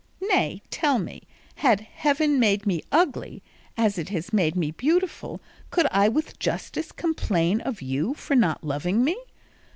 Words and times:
Nay 0.29 0.63
tell 0.71 0.97
me 0.97 1.27
had 1.57 1.81
Heaven 1.81 2.39
made 2.39 2.65
me 2.65 2.81
ugly, 2.91 3.43
as 3.77 3.99
it 3.99 4.09
has 4.09 4.33
made 4.33 4.55
me 4.55 4.71
beautiful, 4.71 5.39
could 5.69 5.85
I 5.91 6.09
with 6.09 6.39
justice 6.39 6.91
complain 6.91 7.61
of 7.61 7.83
you 7.83 8.15
for 8.15 8.35
not 8.35 8.63
loving 8.63 9.03
me? 9.03 9.15